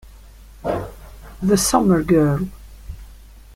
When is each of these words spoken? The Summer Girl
The 1.43 1.57
Summer 1.57 2.01
Girl 2.01 2.49